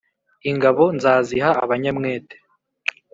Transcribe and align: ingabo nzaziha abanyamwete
ingabo 0.49 0.83
nzaziha 0.97 1.49
abanyamwete 1.63 2.35